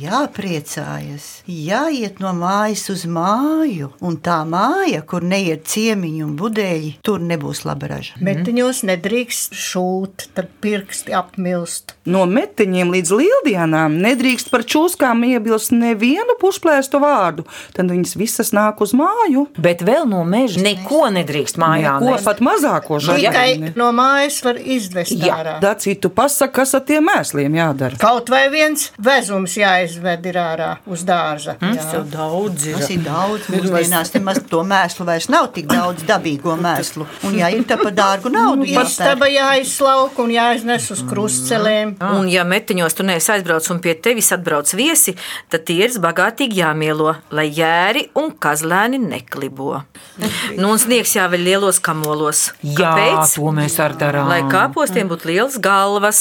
jāpriecājas, 0.00 1.28
jāiet 1.50 2.20
no 2.22 2.32
mājas 2.36 2.86
uz 2.92 3.04
māju, 3.10 3.92
un 4.04 4.18
tā 4.24 4.40
māja, 4.48 5.02
kur 5.06 5.24
neiet 5.26 5.66
ciemiņi 5.70 6.24
un 6.26 6.34
budēļi, 6.40 6.92
tur 7.06 7.22
nebūs 7.22 7.64
laba 7.68 7.90
raža. 7.94 8.18
Metiņos 8.24 8.84
nedrīkst 8.88 9.56
šūt, 9.58 10.28
tad 10.36 10.50
pirksti 10.64 11.14
apmilst. 11.16 11.96
No 12.04 12.24
metiņiem 12.28 12.92
līdz 12.92 13.14
lieldienām 13.16 13.96
nedrīkst 14.04 14.50
par 14.52 14.64
čūskām 14.68 15.24
iebilst 15.28 15.72
nevienu 15.72 16.36
pušplēstu 16.40 17.00
vārdu. 17.00 17.46
Tad 17.76 17.88
viņas 17.92 18.16
visas 18.20 18.52
nāk 18.56 18.82
uz 18.84 18.92
māju. 18.96 19.46
Bet 19.56 19.84
vēl 19.86 20.04
no 20.10 20.20
meža 20.28 20.60
neko 20.64 21.06
nedrīkst 21.14 21.60
mājā. 21.60 21.96
Ko 22.02 22.12
nest. 22.12 22.23
Pat 22.26 22.40
mazāko 22.44 22.98
Tikai 23.02 23.46
žēl. 23.58 23.72
no 23.78 23.90
mājas 23.96 24.40
var 24.44 24.58
izvest 24.58 25.14
Jā, 25.18 25.36
ārā. 25.38 25.54
Dacīt, 25.62 26.00
tu 26.04 26.10
pasaki, 26.14 26.54
kas 26.58 26.74
ar 26.76 26.84
tiem 26.88 27.06
mēsliem 27.08 27.58
jādara. 27.58 27.98
Kaut 28.00 28.30
vai 28.32 28.46
viens 28.52 28.90
vezums 28.98 29.56
jāizved 29.58 30.26
ir 30.30 30.38
ārā 30.40 30.70
uz 30.86 31.04
dārza. 31.06 31.56
Hm? 31.60 31.78
Jā. 31.78 32.02
Daudz 32.14 32.66
Tas 32.74 32.90
ir 32.92 33.02
daudz. 33.04 33.48
Mūsdienās 33.52 34.12
nemaz 34.14 34.40
to 34.50 34.62
mēslu 34.66 35.06
vairs 35.08 35.28
nav 35.32 35.50
tik 35.54 35.68
daudz 35.70 36.04
dabīgo 36.08 36.56
mēslu. 36.60 37.06
Un 37.28 37.38
jā, 37.38 37.50
ir 37.54 37.64
tā 37.68 37.78
par 37.80 37.94
dārgu 37.96 38.32
naudu. 38.32 38.66
Pastaba 38.74 39.28
jāizslauk 39.30 40.18
un 40.24 40.32
jāiznes 40.34 40.90
uz 40.94 41.02
krustcelēm. 41.08 41.96
Un, 42.14 42.28
ja 42.32 42.44
metiņos 42.48 42.96
tu 42.98 43.06
neesi 43.06 43.32
aizbraucis 43.36 43.72
un 43.74 43.80
pie 43.84 43.94
tevis 44.00 44.30
atbrauc 44.34 44.70
viesi, 44.76 45.14
tad 45.52 45.66
tie 45.68 45.80
ir 45.86 45.96
bagātīgi 46.04 46.60
jāmielo, 46.62 47.14
lai 47.34 47.46
jēri 47.54 48.08
un 48.20 48.32
kazlēni 48.40 49.00
neklibo. 49.02 49.82
Nu, 50.54 50.68
un 50.70 50.78
sniegs 50.78 51.14
jāveļ 51.16 51.42
lielos 51.42 51.80
kamolos. 52.04 52.52
Jā, 52.62 52.92
Kāpēc? 52.92 53.34
to 53.36 53.52
mēs 53.54 53.76
arī 53.82 53.98
darām. 54.00 54.28
Lai 54.28 54.40
kāpostiem 54.50 55.08
būtu 55.10 55.30
liels 55.30 55.56
galvas. 55.62 56.20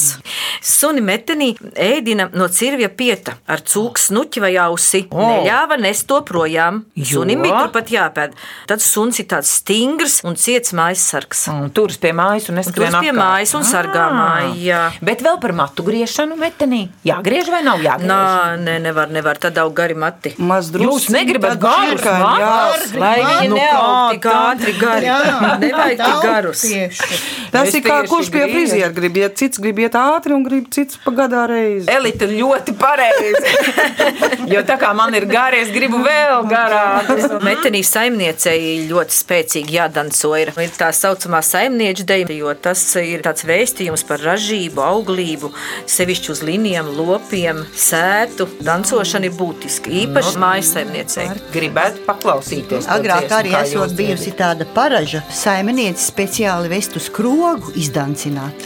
Suni 0.64 1.04
metenī 1.04 1.54
ēdina 1.76 2.30
no 2.34 2.48
cirvja 2.48 2.90
pieta 2.90 3.36
ar 3.48 3.62
cūku 3.62 4.00
snuķi 4.00 4.44
vai 4.44 4.54
ausi. 4.64 5.06
O. 5.12 5.20
Neļāva 5.20 5.78
nest 5.82 6.08
to 6.08 6.22
projām. 6.26 6.84
Jo? 6.96 7.24
Sunim 7.24 7.44
bija 7.44 7.66
turpat 7.66 7.92
jāpēd. 7.94 8.38
Tad 8.70 8.84
suns 8.84 9.20
ir 9.20 9.28
tāds 9.32 9.52
stingrs 9.60 10.22
un 10.28 10.38
ciets 10.40 10.74
mājas 10.76 11.04
sargs. 11.14 11.46
Un 11.52 11.70
Turas 11.74 12.00
pie 12.02 12.14
mājas 12.16 12.50
un 12.52 12.62
es 12.62 12.72
Turas 12.72 12.96
pie 13.00 13.14
mājas 13.16 13.54
un 13.58 13.66
sargā 13.68 14.08
māju, 14.14 14.56
jā. 14.64 14.84
Bet 15.04 15.24
vēl 15.26 15.40
par 15.42 15.54
matu 15.58 15.86
griešanu 15.86 16.38
metenī. 16.40 16.86
Jāgriež 17.08 17.52
vai 17.52 17.64
nav 17.66 17.84
jāgriež? 17.84 18.10
Nā, 18.10 18.58
nē, 18.62 18.78
nevar, 18.84 19.12
nevar. 19.14 19.40
Tad 19.44 19.58
aug 19.60 19.74
gari 19.76 19.98
mati. 19.98 20.34
Maz 20.38 20.70
Jūs 20.74 21.10
negribat 21.14 21.60
garus 21.62 22.04
matus? 22.04 22.94
Lai 22.98 23.18
viņi 23.20 23.50
Nu 23.54 23.58
neaug 23.58 24.14
tik 24.16 24.28
ātri 24.30 24.74
gari. 24.80 25.10
Nevajag 25.74 26.04
tik 26.04 26.28
garus. 26.28 26.64
Tieši. 26.64 27.22
Tas 27.54 27.70
Es 27.70 27.78
ir 27.78 27.84
kā 27.86 28.00
kurš 28.10 28.30
pie 28.34 28.44
friziera 28.50 28.90
grib 28.94 29.18
iet. 29.20 29.36
Cits 29.40 29.62
grib 29.62 29.80
iet 29.82 29.96
ātri 29.98 30.36
un 30.36 30.44
grib 30.46 30.70
cits 30.74 31.00
pa 31.04 31.14
gadā 31.16 31.44
reizi. 31.50 31.88
Elita 31.92 32.28
ļoti 32.30 32.76
pareizi. 32.80 33.54
jo 34.54 34.64
tā 34.68 34.78
kā 34.82 34.92
man 34.98 35.14
ir 35.18 35.28
gari, 35.30 35.64
es 35.66 35.72
gribu 35.74 36.02
vēl 36.04 36.48
garāk. 36.50 37.12
Metenī 37.46 37.84
saimniecei 37.88 38.84
ļoti 38.90 39.18
spēcīgi 39.18 39.78
jādanco. 39.78 40.34
Ir, 40.40 40.54
ir 40.64 40.74
tā 40.78 40.90
saucamā 40.96 41.44
saimnieča 41.46 42.08
deja, 42.10 42.30
jo 42.38 42.54
tas 42.58 42.82
ir 43.02 43.24
tāds 43.26 43.46
vēstījums 43.48 44.06
par 44.08 44.24
ražību, 44.24 44.82
auglību, 44.84 45.52
sevišķi 45.90 46.34
uz 46.34 46.44
linijām, 46.46 46.90
lopiem, 46.98 47.64
sētu. 47.78 48.50
Dancošana 48.64 49.30
ir 49.30 49.38
būtiska, 49.38 49.94
īpaši 50.04 50.36
mājas 50.42 50.74
saimniecei. 50.78 51.30
Gribētu 51.54 52.06
paklausīties. 52.08 52.90
Agrāk 52.94 53.32
arī 53.34 53.56
esot 53.62 53.94
bijusi 53.98 54.34
tāda 54.38 54.68
paraža, 54.76 55.24
saimniece 55.64 56.04
speciāli 56.04 56.68
vest 56.68 56.98
uz 57.00 57.06
krogu 57.08 57.72
izdancināt. 57.80 58.66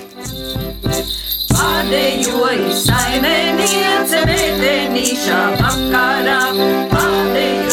Pārdejoja 1.52 2.74
saimeniece 2.74 4.24
metenīšā 4.26 5.44
vakarā. 5.62 6.42
Pārdejoja 6.90 7.67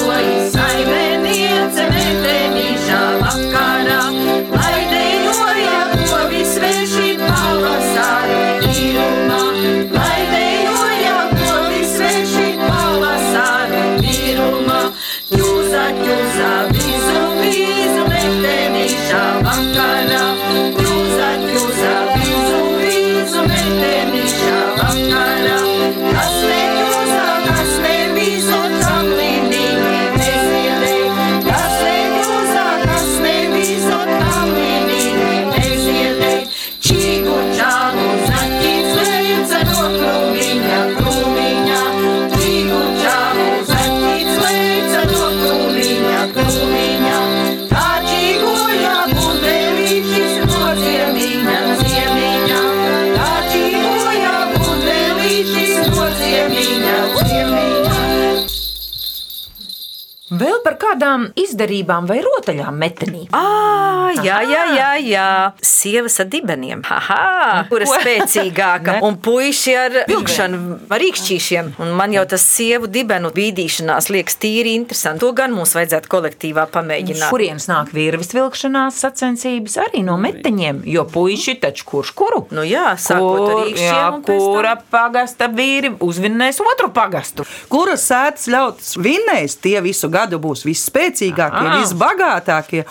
kādām 60.94 61.26
izdarībām 61.38 62.06
vai 62.08 62.20
rotaļām 62.22 62.76
metenī. 62.78 63.24
Ah, 63.34 64.12
jā, 64.22 64.38
jā, 64.46 64.62
jā, 64.78 64.90
jā. 65.02 65.26
Sievas 65.64 66.18
ar 66.22 66.28
dibeniem. 66.30 66.82
Haha, 66.86 67.64
kur 67.68 67.82
ir 67.82 67.90
spēcīgāka. 67.90 68.98
Un 69.06 69.16
puiši 69.22 69.74
ar 69.78 69.96
vilkšanu, 70.08 70.60
ar 70.92 71.02
rīkšķīšiem. 71.02 71.72
Un 71.82 71.92
man 71.98 72.14
jau 72.14 72.24
tas 72.30 72.44
sievu 72.46 72.86
dibenu 72.90 73.30
bīdīšanās 73.34 74.08
liekas 74.14 74.38
tīri 74.42 74.74
interesanti. 74.78 75.22
To 75.24 75.32
gan 75.36 75.54
mums 75.56 75.74
vajadzētu 75.76 76.10
kolektīvā 76.12 76.66
pamēģināt. 76.74 77.28
Kurienes 77.32 77.66
nāk 77.70 77.90
virvis 77.94 78.32
vilkšanās 78.36 78.98
sacensības 79.04 79.78
arī 79.86 80.04
no 80.06 80.16
meteņiem, 80.20 80.82
jo 80.90 81.04
puiši 81.10 81.56
taču 81.64 81.86
kurš 81.90 82.14
kuru? 82.16 82.44
Nu 82.54 82.64
jā, 82.66 82.94
sākot 83.00 83.42
ar 83.48 83.52
Kur, 83.64 83.80
jā, 83.80 84.00
un 84.14 84.22
pēc 84.22 84.38
tam- 84.38 84.54
kura 84.54 84.74
pagasta 84.94 85.48
vīri 85.50 85.94
uzvinnēs 86.04 86.60
otru 86.62 86.90
pagastu? 86.94 87.46
Kuras 87.72 88.04
sēdes 88.10 88.46
ļautas 88.52 88.94
vinnēs, 89.00 89.56
tie 89.64 89.80
visu 89.84 90.10
gadu 90.12 90.38
būs 90.42 90.64
visspēcīgākie, 90.84 91.64
Aha. 91.64 91.80
visbagātākie. 91.82 92.84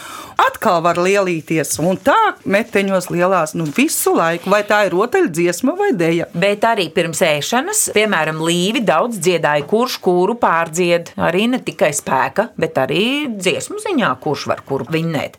Atkal 0.43 0.81
var 0.83 0.97
lielīties, 0.97 1.75
un 1.83 1.97
tā 2.01 2.17
meteņos 2.45 3.09
lielās 3.13 3.53
nu, 3.55 3.67
visu 3.75 4.15
laiku, 4.17 4.49
vai 4.49 4.63
tā 4.67 4.83
ir 4.87 4.95
rotaļdziesma 4.95 5.75
vai 5.77 5.91
deja. 5.97 6.27
Bet 6.33 6.65
arī 6.67 6.89
pirms 6.93 7.21
ēšanas, 7.23 7.85
piemēram, 7.95 8.41
Līvi 8.43 8.83
daudz 8.83 9.21
dziedāja, 9.23 9.65
kurš 9.69 9.99
kuru 10.03 10.35
pārdzied. 10.41 11.13
Arī 11.17 11.47
ne 11.53 11.61
tikai 11.63 11.93
spēka, 11.95 12.49
bet 12.59 12.79
arī 12.81 13.03
dziesmu 13.37 13.79
ziņā, 13.83 14.13
kurš 14.23 14.47
var 14.51 14.63
kuru 14.67 14.89
vinnēt. 14.91 15.37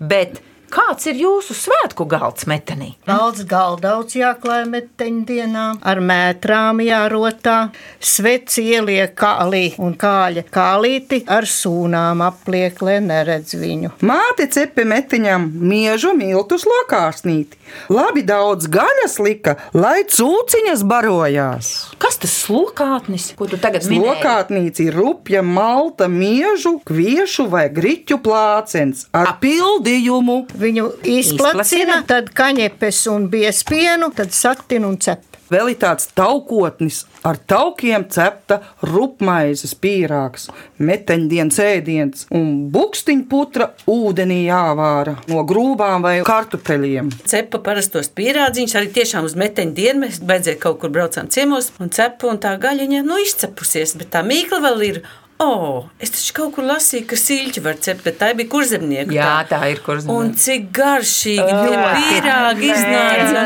Bet 0.00 0.42
kāds 0.74 1.06
ir 1.10 1.20
jūsu 1.22 1.54
svētku 1.56 2.06
galds 2.10 2.48
metenī? 2.50 2.92
Valsts 3.08 3.46
galdauts 3.48 4.16
jāklāj 4.18 4.64
meteņu 4.70 5.24
dienā, 5.28 5.66
ar 5.80 6.00
mētrām 6.02 6.82
jārotā, 6.84 7.58
sveci 8.02 8.66
ieliek 8.74 9.14
kālī 9.18 9.64
un 9.82 9.94
kāļa 10.00 10.46
kālīti 10.54 11.22
ar 11.30 11.46
sūnām 11.48 12.24
apliek, 12.26 12.80
lai 12.84 12.98
neredz 13.04 13.54
viņu. 13.58 13.94
Māte 14.04 14.48
cepi 14.50 14.86
metiņam 14.88 15.50
miežu 15.62 16.14
miltus 16.18 16.66
lokāsnīti. 16.68 17.60
Labi 17.92 18.22
daudz 18.26 18.68
gaļas 18.70 19.16
lika, 19.24 19.56
lai 19.74 20.04
cūciņas 20.08 20.84
barojās. 20.88 21.70
Kas 22.00 22.18
tas 22.22 22.34
slokātnis, 22.44 23.30
ko 23.38 23.48
tu 23.50 23.58
tagad 23.60 23.86
minēji? 23.88 24.04
Lokātnīca 24.04 24.84
ir 24.86 24.98
rupja, 24.98 25.42
malta, 25.44 26.08
miežu, 26.12 26.76
kviešu 26.86 27.48
vai 27.52 27.66
griķu 27.74 28.20
plācens 28.24 29.06
ar 29.16 29.34
pildījumu. 29.42 30.38
Viņu 30.64 30.88
izplacina, 31.02 31.60
Izplacina. 31.60 32.00
tad 32.08 32.32
kaņepes 32.36 33.04
un 33.12 33.28
biespienu, 33.32 34.10
tad 34.16 34.32
satin 34.32 34.88
un 34.88 34.98
cep. 35.02 35.34
Vēl 35.52 35.74
ir 35.74 35.76
tāds 35.82 36.06
taukotnis 36.16 37.02
ar 37.26 37.36
taukiem 37.36 38.06
cepta 38.12 38.60
rupmaizes 38.88 39.74
pīrāgs, 39.76 40.48
meteņdienas 40.80 41.58
ēdiens 41.60 42.24
un 42.34 42.70
bukstiņu 42.72 43.26
putra 43.28 43.68
ūdenī 43.90 44.40
jāvāra 44.46 45.18
no 45.30 45.44
grūbām 45.48 46.04
vai 46.04 46.14
kartupeļiem. 46.26 47.12
Cepa 47.28 47.60
parastos 47.66 48.08
pierādziņus, 48.16 48.76
arī 48.80 48.90
tiešām 48.96 49.28
uz 49.28 49.36
meteņa 49.40 49.76
dienu 49.76 50.06
mēs 50.06 50.22
beidzot 50.24 50.62
kaut 50.64 50.80
kur 50.80 50.94
braucām 50.94 51.28
ciemos 51.28 51.70
un 51.78 51.92
cepu, 51.92 52.32
un 52.32 52.40
tā 52.40 52.56
gaļiņa 52.60 53.04
nu 53.04 53.20
izcepusies, 53.22 53.98
bet 54.00 54.14
tā 54.16 54.24
mīkla 54.26 54.62
vēl 54.64 54.88
ir. 54.88 55.04
O, 55.44 55.46
oh, 55.52 55.88
es 56.00 56.12
taču 56.14 56.32
kaut 56.38 56.54
kur 56.56 56.64
lasīju, 56.64 57.04
ka 57.10 57.16
sīļķi 57.20 57.62
var 57.64 57.76
cept, 57.84 58.04
bet 58.06 58.16
tā 58.20 58.30
bija 58.38 58.48
kurzemnieka. 58.52 59.12
Jā, 59.12 59.32
tā 59.50 59.58
ir 59.72 59.82
kur 59.84 60.00
Un 60.14 60.32
cik 60.40 60.70
garšīgi 60.78 61.44
tie 61.44 61.74
Ļoti. 61.74 62.04
pīrāgi 62.08 62.70
iznāca. 62.72 63.42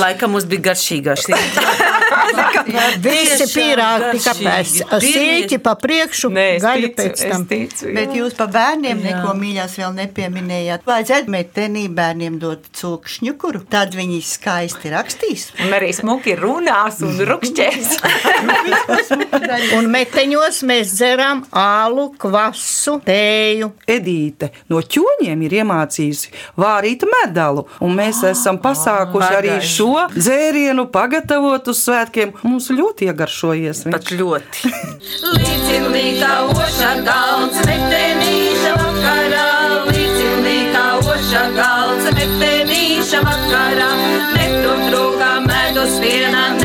Laikam 0.00 0.32
mums 0.34 0.46
bija 0.48 0.70
garšīgāks. 0.70 1.28
Visi 3.04 3.46
pīrāgi 3.54 4.10
tika. 4.18 4.34
Pirmie- 4.40 5.00
Sīķi 5.00 5.58
pa 5.62 5.74
priekšu, 5.80 6.30
Nē, 6.34 6.46
es 6.56 6.62
gaļa 6.64 6.88
ticu, 6.94 7.02
pēc 7.02 7.30
tam. 7.30 7.44
ticu. 7.50 7.92
Bet 7.94 8.14
jūs 8.16 8.34
par 8.36 8.48
bērniem 8.54 9.02
neko 9.04 9.34
mīļās 9.38 9.76
vēl 9.80 9.94
nepieminējāt. 10.00 10.84
Vajadzētu 10.88 11.28
metenī 11.34 11.84
bērniem 11.88 12.38
dot 12.42 12.68
cūkšņu, 12.76 13.36
kuru 13.38 13.60
tad 13.70 13.94
viņi 13.94 14.20
skaisti 14.24 14.90
rakstīs. 14.92 15.48
Un 15.64 15.72
arī 15.76 15.92
smuki 15.96 16.36
runās 16.38 17.00
un 17.06 17.18
rukšķēs. 17.30 17.98
Un 19.76 19.88
meteņos 19.92 20.62
mēs 20.68 20.92
dzeram 20.96 21.42
ālu, 21.56 22.08
kvasu, 22.20 22.98
tēju. 23.06 23.70
Edīte 23.90 24.50
no 24.70 24.80
ķoņiem 24.82 25.42
ir 25.46 25.54
iemācījusi 25.60 26.32
vārīt 26.60 27.04
medalu, 27.08 27.66
un 27.84 27.94
mēs 27.98 28.22
esam 28.30 28.58
pasākuši 28.62 29.36
arī 29.38 29.52
bagāži. 29.54 29.72
šo 29.76 30.06
dzērienu 30.16 30.86
pagatavot 30.92 31.68
uz 31.72 31.82
svētkiem. 31.86 32.32
Mums 32.42 32.70
ļoti 32.72 33.08
iegaršojies. 33.10 33.84
viņš. 33.86 33.96
Pat 33.96 34.12
ļoti. 34.16 34.70
Līdzilnīkā 35.40 36.32
oša 36.54 36.92
galds, 37.08 37.58
metenīša 37.68 38.72
vakarā. 38.80 39.48
Līdzilnīkā 39.90 40.86
oša 41.02 41.44
galds, 41.58 42.08
metenīša 42.16 43.20
vakarā. 43.26 43.90
Netur 44.36 44.86
trūkā 44.88 45.32
medus 45.46 46.00
viena 46.04 46.59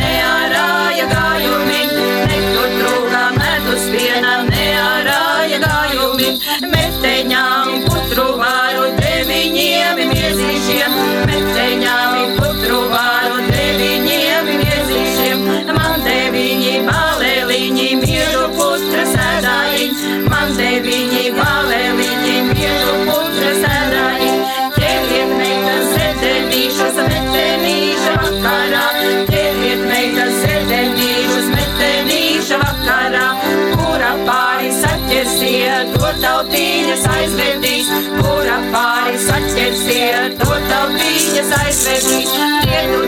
kura 38.21 38.57
pāri 38.73 39.17
saķersiet, 39.25 40.37
to 40.41 40.59
tautiņas 40.69 41.53
aizvedīs. 41.61 42.35
Dietu, 42.65 43.01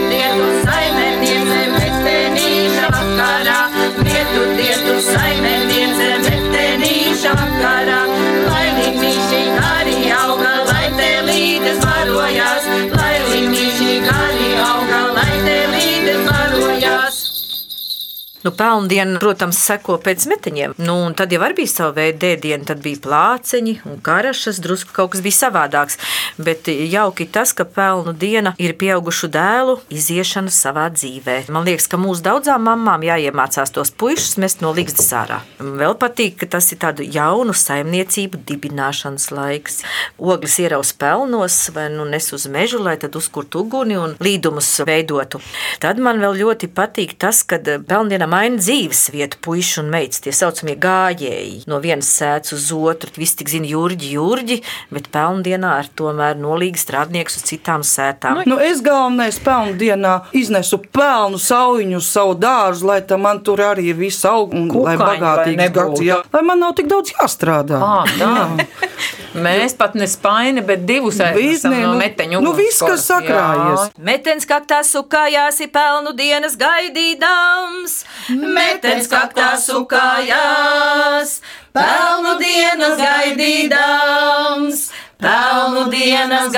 Nu, 18.48 18.54
Pelndiena, 18.56 19.20
protams, 19.20 19.58
seko 19.60 19.98
pēc 20.00 20.24
metiņiem. 20.32 20.78
Nu, 20.80 20.94
tad 21.20 21.34
jau 21.36 21.42
bija 21.52 21.68
sava 21.68 21.90
veida 21.98 22.22
dēdiena, 22.22 22.64
tad 22.70 22.80
bija 22.80 23.02
plāceņi 23.04 23.74
un 23.90 23.98
karašas, 24.00 24.62
drusku 24.64 24.94
kaut 24.96 25.12
kas 25.12 25.24
bija 25.26 25.36
savādāks. 25.36 25.98
Bet 26.40 26.70
jauki 26.72 27.28
tas, 27.28 27.52
ka 27.52 27.66
pelnu 27.68 28.14
diena 28.16 28.54
ir 28.56 28.78
pieaugušu 28.80 29.28
dēlu 29.34 29.74
iziešana 29.92 30.54
savā 30.56 30.86
dzīvē. 30.94 31.36
Man 31.52 31.68
liekas, 31.68 31.90
ka 31.92 32.00
mūsu 32.00 32.24
daudzām 32.24 32.64
mamām 32.70 33.04
jāiemācās 33.04 33.74
tos 33.76 33.92
puišus 33.92 34.40
mest 34.40 34.64
no 34.64 34.72
līgstas 34.78 35.12
ārā. 35.20 35.42
Vēl 35.60 35.98
patīk, 36.00 36.40
ka 36.40 36.48
tas 36.56 36.72
ir 36.72 36.80
tādu 36.86 37.04
jaunu 37.04 37.52
saimniecību 37.52 38.46
dibināšanas 38.48 39.28
laiks. 39.36 39.82
Ogles 40.16 40.56
ieraus 40.64 40.94
pelnos 40.96 41.60
vai 41.76 41.90
nu 41.92 42.08
nes 42.08 42.32
uz 42.32 42.48
mežu, 42.48 42.80
lai 42.80 42.96
tad 42.96 43.20
uzkurtu 43.20 43.66
uguni 43.66 44.00
un 44.00 44.16
līdumus 44.24 44.72
veidotu. 44.88 45.44
Tad 45.84 46.00
man 46.00 46.24
vēl 46.24 46.40
ļoti 46.46 46.72
patīk 46.72 47.18
tas, 47.20 47.44
ka 47.44 47.60
pelndienā 47.60 48.37
maina 48.38 48.62
dzīves 48.62 49.08
vietu 49.14 49.40
puiši 49.44 49.82
un 49.82 49.90
meitas, 49.94 50.22
tie 50.24 50.34
saucamie 50.36 50.76
gājēji. 50.82 51.64
No 51.70 51.80
vienas 51.84 52.10
sēdes 52.20 52.54
uz 52.58 52.70
otru, 52.76 53.12
visi 53.18 53.40
tik 53.42 53.52
zina 53.52 53.70
jurģi, 53.70 54.12
jurģi, 54.18 54.60
bet 54.94 55.10
pelndienā 55.14 55.74
ar 55.82 55.90
tomēr 55.98 56.38
nolīgi 56.40 56.82
strādnieks 56.82 57.40
uz 57.40 57.48
citām 57.50 57.86
sētām. 57.88 58.44
Nu, 58.50 58.60
es 58.62 58.84
galvenais 58.86 59.40
pelnu 59.44 59.78
dienā 59.80 60.14
iznesu 60.38 60.80
pelnu 60.94 61.42
sauņu 61.42 62.02
uz 62.02 62.10
savu 62.12 62.38
dārzu, 62.40 62.88
lai 62.92 63.00
tam 63.08 63.26
man 63.26 63.42
tur 63.46 63.64
arī 63.66 63.90
ir 63.92 64.00
viss 64.00 64.26
aug 64.28 64.54
un 64.56 64.70
Kukaiņi, 64.72 65.22
lai 65.24 65.56
nebūtu. 65.58 65.78
gads. 65.78 66.06
Jā, 66.06 66.22
lai 66.34 66.44
man 66.46 66.62
nav 66.62 66.76
tik 66.78 66.90
daudz 66.92 67.16
jāstrādā. 67.18 67.82
Ā, 67.82 68.04
tā. 68.20 68.36
Mēs 69.36 69.74
pat 69.78 69.96
ne 69.96 70.08
spaini, 70.08 70.62
bet 70.66 70.86
divus 70.88 71.18
Viznē, 71.18 71.82
no 71.82 71.94
nu- 71.94 72.00
meteņu. 72.00 72.42
nu, 72.42 72.54
viss, 72.54 72.80
kas 72.80 73.06
sakrājies. 73.08 73.80
Jā. 73.80 73.92
Metens 73.98 74.46
kaktā 74.46 74.80
sukājās, 74.84 75.60
ir 75.62 75.68
pelnu 75.68 76.14
dienas 76.16 76.56
gaidīdams. 76.56 78.06
Metens 78.30 79.08
kaktā 79.08 79.58
sukājās, 79.58 81.42
pelnu 81.74 82.38
dienas 82.40 82.98
gaidīdams, 83.02 84.90
pelnu 85.20 85.90
dienas 85.92 86.52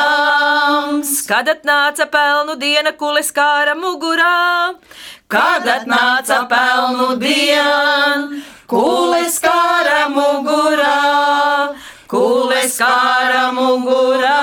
gaidīdams. 0.00 1.26
Kad 1.26 1.46
atnāca 1.48 2.06
pelnu 2.10 2.56
diena, 2.58 2.92
kulis 2.92 3.32
kāra 3.32 3.74
mugurā, 3.74 4.74
Kad 5.30 5.62
atnāca 5.62 6.48
pelnu 6.50 7.14
diena, 7.20 8.42
kulis 8.70 9.40
kāra 9.42 10.06
mugurā, 10.14 11.74
kulis 12.10 12.78
kāra 12.78 13.50
mugurā. 13.56 14.38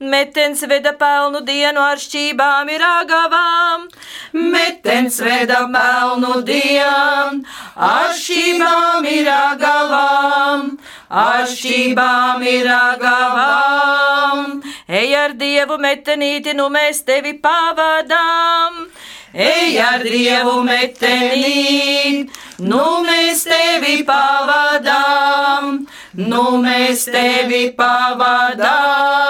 metens 0.00 0.62
veda 0.70 0.92
pelnu 1.00 1.40
dienu 1.46 1.80
ar 1.80 1.98
šķībām 2.02 2.68
ir 2.74 2.82
agavām. 2.88 3.86
Metens 4.34 5.16
veda 5.24 5.62
pelnu 5.74 6.42
dienu, 6.48 7.40
ar 7.76 8.12
šībām 8.18 9.08
ir 9.10 9.30
agavām, 9.32 10.76
ar 11.08 11.46
šībām 11.48 12.42
ir 12.52 12.68
agavām. 12.76 14.62
Ej 14.88 15.16
ar 15.24 15.36
dievu 15.40 15.78
metenīti, 15.78 16.54
nu 16.58 16.68
mēs 16.76 17.04
tevi 17.08 17.38
pavadām. 17.46 18.86
Ej 19.34 19.78
ar 19.82 20.02
dievu 20.06 20.60
metenī, 20.66 22.28
nu 22.62 22.84
mēs 23.06 23.44
tevi 23.48 24.02
pavadām, 24.06 25.80
nu 26.18 26.58
mēs 26.62 27.04
tevi 27.10 27.72
pavadām. 27.76 29.24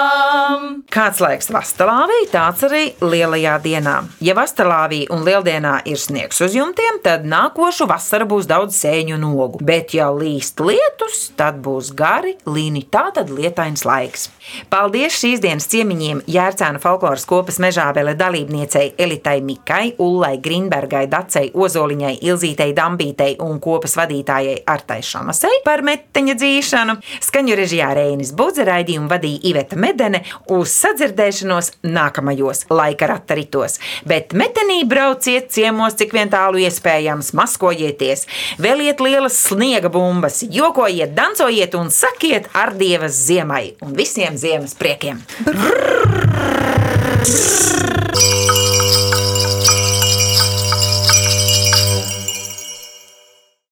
Kāds 0.93 1.19
laiks 1.19 1.49
vasarāvī, 1.51 2.27
tāds 2.31 2.63
arī 2.67 2.93
lielajā 3.01 3.55
dienā. 3.63 3.95
Ja 4.23 4.35
vasarāvī 4.37 5.05
un 5.11 5.25
lieldienā 5.25 5.81
ir 5.89 5.97
sniegs 5.99 6.41
uz 6.45 6.55
jumtiem, 6.55 6.99
tad 7.03 7.25
nākošu 7.27 7.87
vasaru 7.89 8.25
būs 8.35 8.45
daudz 8.47 8.77
sēņu 8.79 9.17
un 9.17 9.25
ogu. 9.33 9.59
Bet, 9.65 9.93
ja 9.97 10.11
līst 10.13 10.59
lietus, 10.63 11.31
tad 11.35 11.55
būs 11.65 11.91
gari 11.97 12.37
līni, 12.45 12.85
tā 12.91 13.11
tad 13.15 13.29
lietains 13.33 13.85
laiks. 13.87 14.29
Paldies 14.69 15.13
šīs 15.17 15.39
dienas 15.43 15.67
ciemiņiem 15.71 16.21
Jērcēna 16.29 16.79
folkloras 16.83 17.25
kopas 17.27 17.57
mežābele 17.63 18.13
dalībniecei 18.19 18.93
Elitai 19.01 19.41
Mikai, 19.43 19.95
Ullai 19.99 20.37
Grinbergai, 20.43 21.07
Dacei 21.11 21.49
Ozoliņai, 21.51 22.19
Ilzītei 22.29 22.71
Dambītei 22.77 23.35
un 23.43 23.59
kopas 23.63 23.97
vadītājai 23.99 24.61
Artai 24.69 25.01
Šamasei 25.03 25.59
par 25.65 25.81
meteņa 25.85 26.35
dzīšanu. 26.39 26.74
Skaņu 27.23 27.55
režijā 27.55 27.93
Reinis 27.95 28.33
Budze 28.35 28.65
raidījumu 28.67 29.07
vadīja 29.11 29.39
Iveta 29.51 29.77
Medene 29.79 30.23
uz 30.51 30.73
sadzirdēšanos 30.75 31.71
nākamajos 31.87 32.65
laika 32.73 33.07
rataritos. 33.13 33.79
Bet 34.07 34.35
metenī 34.35 34.81
brauciet 34.89 35.51
ciemos, 35.55 35.95
cik 35.99 36.13
vien 36.17 36.31
tālu 36.33 36.59
iespējams, 36.65 37.31
maskojieties, 37.37 38.25
vēliet 38.59 38.99
lielas 39.03 39.39
sniega 39.47 39.91
bumbas, 39.93 40.43
jokojiet, 40.51 41.15
dancojiet 41.15 41.75
un 41.79 41.91
sakiet 41.93 42.51
ar 42.53 42.75
dievas 42.75 43.15
ziemai 43.29 43.75
un 43.85 43.95
visiem 43.95 44.37
ziemas 44.41 44.75
priekiem. 44.75 45.23
Brrr! 45.47 46.25